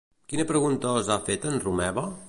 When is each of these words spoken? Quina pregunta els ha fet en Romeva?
Quina 0.31 0.45
pregunta 0.51 0.95
els 1.01 1.13
ha 1.13 1.19
fet 1.29 1.47
en 1.51 1.65
Romeva? 1.67 2.11